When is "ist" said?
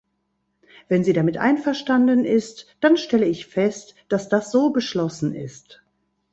2.25-2.65, 5.35-5.83